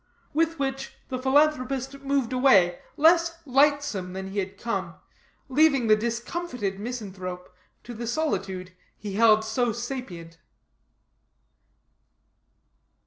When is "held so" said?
9.13-9.71